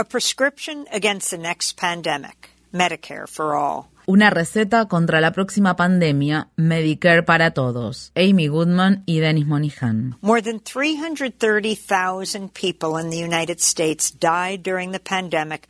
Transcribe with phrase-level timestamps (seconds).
[0.00, 3.90] A prescription against the next pandemic, Medicare for all.
[4.08, 8.10] Una receta contra la próxima pandemia, Medicare para todos.
[8.14, 10.16] Amy Goodman y Dennis Monihan.
[10.22, 15.68] More than 330,000 people in the United States died during the pandemic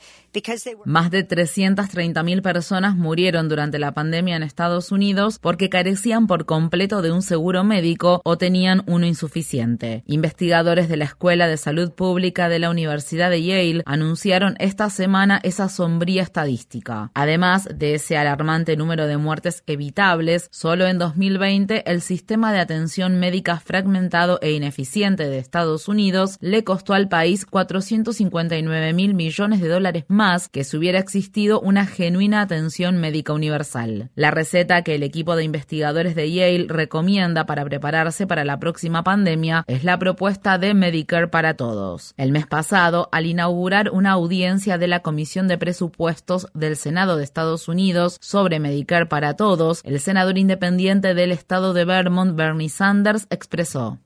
[0.84, 7.02] más de 330.000 personas murieron durante la pandemia en Estados Unidos porque carecían por completo
[7.02, 10.04] de un seguro médico o tenían uno insuficiente.
[10.06, 15.40] Investigadores de la Escuela de Salud Pública de la Universidad de Yale anunciaron esta semana
[15.42, 17.10] esa sombría estadística.
[17.14, 23.18] Además de ese alarmante número de muertes evitables, solo en 2020 el sistema de atención
[23.18, 29.68] médica fragmentado e ineficiente de Estados Unidos le costó al país 459 mil millones de
[29.68, 34.10] dólares más más que si hubiera existido una genuina atención médica universal.
[34.14, 39.02] La receta que el equipo de investigadores de Yale recomienda para prepararse para la próxima
[39.02, 42.12] pandemia es la propuesta de Medicare para todos.
[42.18, 47.24] El mes pasado, al inaugurar una audiencia de la Comisión de Presupuestos del Senado de
[47.24, 53.26] Estados Unidos sobre Medicare para todos, el senador independiente del estado de Vermont, Bernie Sanders,
[53.30, 53.98] expresó.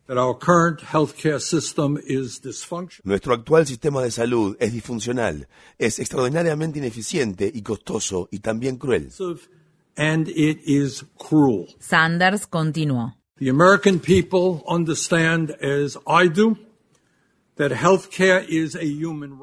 [3.03, 9.11] Nuestro actual sistema de salud es disfuncional, es extraordinariamente ineficiente y costoso y también cruel.
[11.79, 13.15] Sanders continuó.
[13.39, 16.57] The American people understand as I do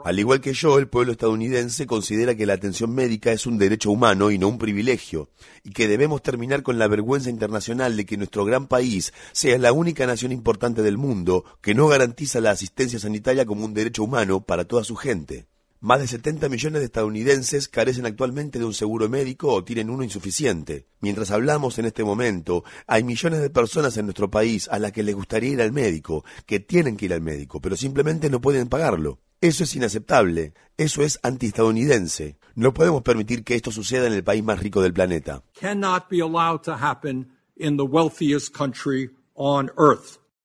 [0.04, 3.90] al igual que yo, el pueblo estadounidense considera que la atención médica es un derecho
[3.90, 5.30] humano y no un privilegio,
[5.64, 9.72] y que debemos terminar con la vergüenza internacional de que nuestro gran país sea la
[9.72, 14.42] única nación importante del mundo que no garantiza la asistencia sanitaria como un derecho humano
[14.42, 15.48] para toda su gente.
[15.84, 20.04] Más de 70 millones de estadounidenses carecen actualmente de un seguro médico o tienen uno
[20.04, 20.86] insuficiente.
[21.00, 25.02] Mientras hablamos en este momento, hay millones de personas en nuestro país a las que
[25.02, 28.70] les gustaría ir al médico, que tienen que ir al médico, pero simplemente no pueden
[28.70, 29.22] pagarlo.
[29.42, 32.38] Eso es inaceptable, eso es antiestadounidense.
[32.54, 35.42] No podemos permitir que esto suceda en el país más rico del planeta.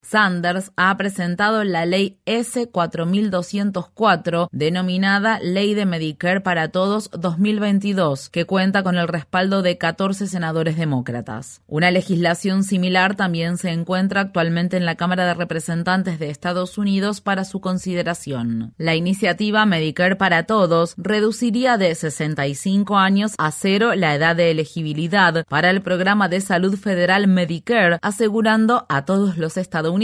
[0.09, 8.85] Sanders ha presentado la ley S4204, denominada Ley de Medicare para Todos 2022, que cuenta
[8.85, 11.61] con el respaldo de 14 senadores demócratas.
[11.67, 17.21] Una legislación similar también se encuentra actualmente en la Cámara de Representantes de Estados Unidos
[17.21, 18.75] para su consideración.
[18.79, 25.45] La iniciativa Medicare para Todos reduciría de 65 años a cero la edad de elegibilidad
[25.49, 29.96] para el programa de salud federal Medicare, asegurando a todos los estadounidenses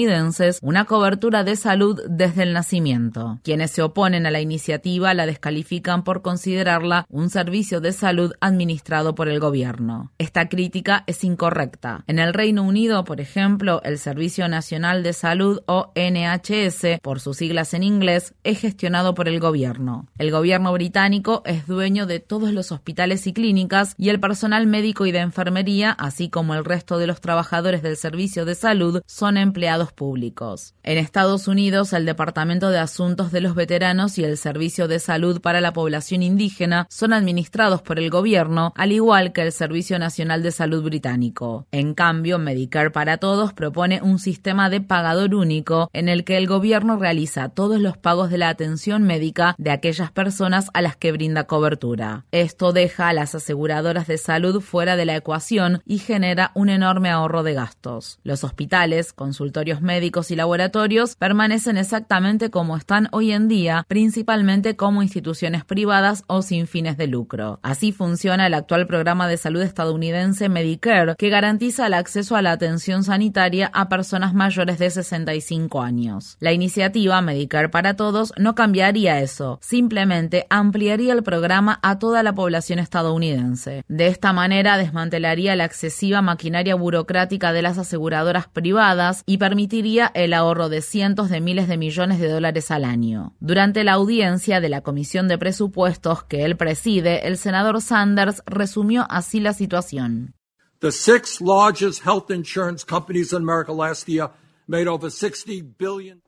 [0.62, 3.38] una cobertura de salud desde el nacimiento.
[3.42, 9.14] Quienes se oponen a la iniciativa la descalifican por considerarla un servicio de salud administrado
[9.14, 10.12] por el gobierno.
[10.18, 12.04] Esta crítica es incorrecta.
[12.06, 17.36] En el Reino Unido, por ejemplo, el Servicio Nacional de Salud o NHS, por sus
[17.36, 20.06] siglas en inglés, es gestionado por el gobierno.
[20.18, 25.06] El gobierno británico es dueño de todos los hospitales y clínicas y el personal médico
[25.06, 29.36] y de enfermería, así como el resto de los trabajadores del servicio de salud, son
[29.36, 30.74] empleados públicos.
[30.82, 35.40] En Estados Unidos, el Departamento de Asuntos de los Veteranos y el Servicio de Salud
[35.40, 40.42] para la Población Indígena son administrados por el gobierno, al igual que el Servicio Nacional
[40.42, 41.66] de Salud británico.
[41.72, 46.46] En cambio, Medicare para Todos propone un sistema de pagador único en el que el
[46.46, 51.12] gobierno realiza todos los pagos de la atención médica de aquellas personas a las que
[51.12, 52.24] brinda cobertura.
[52.32, 57.10] Esto deja a las aseguradoras de salud fuera de la ecuación y genera un enorme
[57.10, 58.18] ahorro de gastos.
[58.22, 65.02] Los hospitales, consultorios médicos y laboratorios permanecen exactamente como están hoy en día, principalmente como
[65.02, 67.60] instituciones privadas o sin fines de lucro.
[67.62, 72.52] Así funciona el actual programa de salud estadounidense Medicare, que garantiza el acceso a la
[72.52, 76.36] atención sanitaria a personas mayores de 65 años.
[76.40, 82.34] La iniciativa Medicare para Todos no cambiaría eso, simplemente ampliaría el programa a toda la
[82.34, 83.84] población estadounidense.
[83.88, 90.10] De esta manera desmantelaría la excesiva maquinaria burocrática de las aseguradoras privadas y permitiría permitiría
[90.14, 93.36] el ahorro de cientos de miles de millones de dólares al año.
[93.38, 99.06] Durante la audiencia de la Comisión de Presupuestos que él preside, el senador Sanders resumió
[99.10, 100.34] así la situación.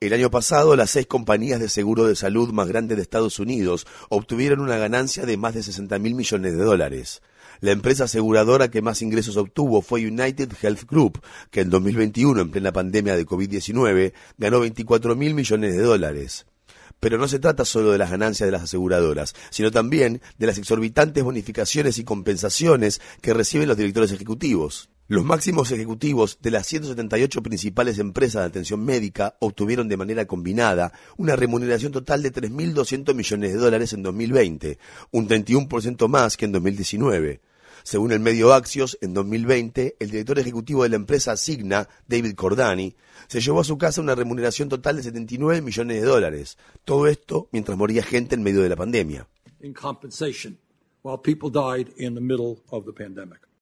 [0.00, 3.86] El año pasado, las seis compañías de seguro de salud más grandes de Estados Unidos
[4.10, 7.22] obtuvieron una ganancia de más de 60 mil millones de dólares.
[7.64, 12.50] La empresa aseguradora que más ingresos obtuvo fue United Health Group, que en 2021, en
[12.50, 16.44] plena pandemia de COVID-19, ganó 24 mil millones de dólares.
[17.00, 20.58] Pero no se trata solo de las ganancias de las aseguradoras, sino también de las
[20.58, 24.90] exorbitantes bonificaciones y compensaciones que reciben los directores ejecutivos.
[25.08, 30.92] Los máximos ejecutivos de las 178 principales empresas de atención médica obtuvieron de manera combinada
[31.16, 34.78] una remuneración total de 3.200 millones de dólares en 2020,
[35.12, 37.40] un 31% más que en 2019.
[37.84, 42.96] Según el medio Axios, en 2020, el director ejecutivo de la empresa Signa, David Cordani,
[43.28, 46.56] se llevó a su casa una remuneración total de 79 millones de dólares.
[46.86, 49.28] Todo esto mientras moría gente en medio de la pandemia.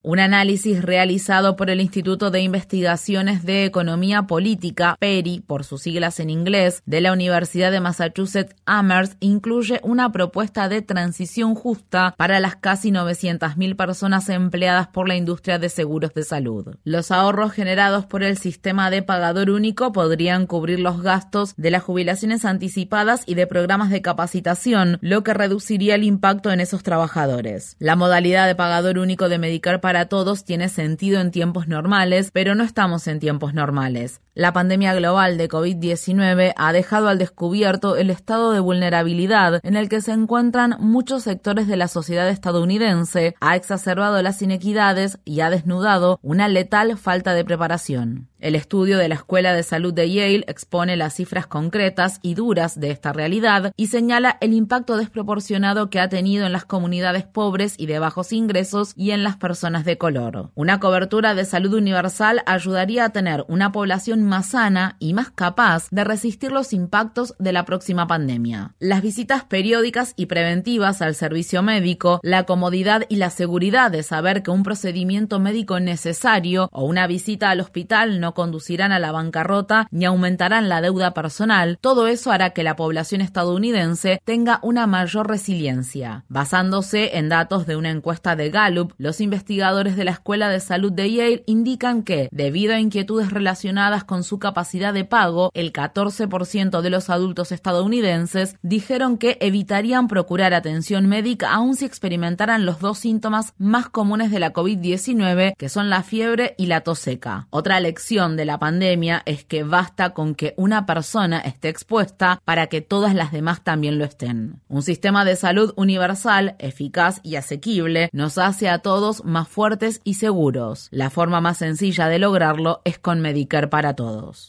[0.04, 6.18] Un análisis realizado por el Instituto de Investigaciones de Economía Política, PERI, por sus siglas
[6.18, 12.40] en inglés, de la Universidad de Massachusetts Amherst, incluye una propuesta de transición justa para
[12.40, 16.74] las casi 900.000 personas empleadas por la industria de seguros de salud.
[16.82, 21.84] Los ahorros generados por el sistema de pagador único podrían cubrir los gastos de las
[21.84, 27.76] jubilaciones anticipadas y de programas de capacitación, lo que reduciría el impacto en esos trabajadores.
[27.78, 32.30] La modalidad de pagador único de Medicare para para todos tiene sentido en tiempos normales,
[32.32, 34.22] pero no estamos en tiempos normales.
[34.34, 39.90] La pandemia global de COVID-19 ha dejado al descubierto el estado de vulnerabilidad en el
[39.90, 45.50] que se encuentran muchos sectores de la sociedad estadounidense, ha exacerbado las inequidades y ha
[45.50, 48.30] desnudado una letal falta de preparación.
[48.42, 52.80] El estudio de la Escuela de Salud de Yale expone las cifras concretas y duras
[52.80, 57.76] de esta realidad y señala el impacto desproporcionado que ha tenido en las comunidades pobres
[57.78, 60.50] y de bajos ingresos y en las personas de color.
[60.56, 65.86] Una cobertura de salud universal ayudaría a tener una población más sana y más capaz
[65.92, 68.74] de resistir los impactos de la próxima pandemia.
[68.80, 74.42] Las visitas periódicas y preventivas al servicio médico, la comodidad y la seguridad de saber
[74.42, 79.88] que un procedimiento médico necesario o una visita al hospital no conducirán a la bancarrota
[79.90, 85.28] ni aumentarán la deuda personal, todo eso hará que la población estadounidense tenga una mayor
[85.28, 86.24] resiliencia.
[86.28, 90.92] Basándose en datos de una encuesta de Gallup, los investigadores de la Escuela de Salud
[90.92, 96.80] de Yale indican que, debido a inquietudes relacionadas con su capacidad de pago, el 14%
[96.80, 102.98] de los adultos estadounidenses dijeron que evitarían procurar atención médica aun si experimentaran los dos
[102.98, 107.48] síntomas más comunes de la COVID-19, que son la fiebre y la tos seca.
[107.50, 112.68] Otra lección de la pandemia es que basta con que una persona esté expuesta para
[112.68, 114.60] que todas las demás también lo estén.
[114.68, 120.14] Un sistema de salud universal, eficaz y asequible nos hace a todos más fuertes y
[120.14, 120.88] seguros.
[120.92, 124.40] La forma más sencilla de lograrlo es con Medicare para todos.